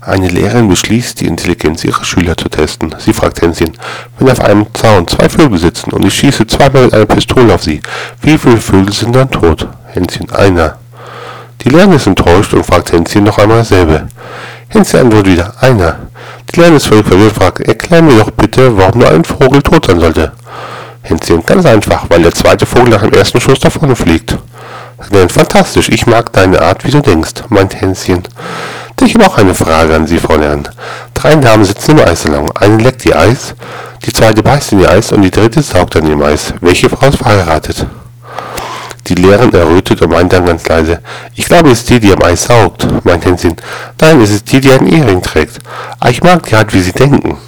[0.00, 2.94] Eine Lehrerin beschließt, die Intelligenz ihrer Schüler zu testen.
[2.98, 3.76] Sie fragt Hänschen,
[4.18, 7.64] wenn auf einem Zaun zwei Vögel sitzen und ich schieße zweimal mit einer Pistole auf
[7.64, 7.80] sie,
[8.22, 9.66] wie viele Vögel sind dann tot?
[9.86, 10.76] Hänschen, einer.
[11.62, 14.06] Die Lehrerin ist enttäuscht und fragt Hänschen noch einmal dasselbe.
[14.68, 15.96] Hänschen antwortet wieder, einer.
[16.48, 19.62] Die Lehrerin ist völlig verwirrt und fragt, erklär mir doch bitte, warum nur ein Vogel
[19.62, 20.30] tot sein sollte.
[21.02, 24.38] Hänschen, ganz einfach, weil der zweite Vogel nach dem ersten Schuss davon fliegt.
[25.10, 28.22] Nein, fantastisch, ich mag deine Art, wie du denkst, meint Hänschen.
[29.00, 30.68] Ich habe auch eine Frage an Sie, Frau Lern.
[31.14, 32.50] Drei Damen sitzen im Eissalon.
[32.56, 33.54] Eine leckt ihr Eis,
[34.04, 36.52] die zweite beißt in ihr Eis und die dritte saugt an ihrem Eis.
[36.60, 37.86] Welche Frau ist verheiratet?
[39.06, 41.00] Die Lehrerin errötet und meint dann ganz leise,
[41.34, 43.56] ich glaube, es ist die, die am Eis saugt, meint Hänschen.
[44.00, 45.58] Nein, es ist die, die einen Ehering trägt.
[45.98, 47.38] Ah, ich mag die Art, wie Sie denken.